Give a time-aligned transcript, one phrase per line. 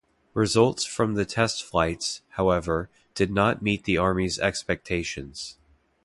[0.33, 5.59] Results from the test flights, however, did not meet the army's expectations.